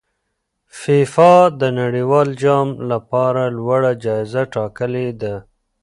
[0.79, 5.35] فیفا د نړیوال جام لپاره لوړه جایزه ټاکلې ده.